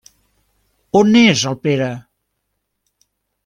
On 1.01 1.11
és 1.21 1.45
el 1.51 1.59
Pere? 1.67 1.93